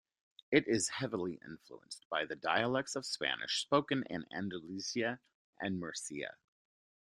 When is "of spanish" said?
2.95-3.61